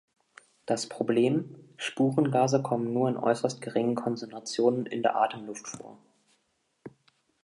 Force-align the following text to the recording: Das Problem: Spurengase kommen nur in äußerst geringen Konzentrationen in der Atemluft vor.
Das 0.65 0.89
Problem: 0.89 1.53
Spurengase 1.77 2.63
kommen 2.63 2.91
nur 2.91 3.07
in 3.07 3.17
äußerst 3.17 3.61
geringen 3.61 3.93
Konzentrationen 3.93 4.87
in 4.87 5.03
der 5.03 5.15
Atemluft 5.15 5.67
vor. 5.67 5.95